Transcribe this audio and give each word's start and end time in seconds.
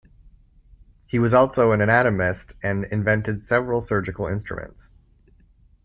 He 1.05 1.19
was 1.19 1.31
also 1.31 1.73
an 1.73 1.79
anatomist 1.79 2.53
and 2.63 2.85
invented 2.85 3.43
several 3.43 3.81
surgical 3.81 4.25
instruments. 4.25 4.89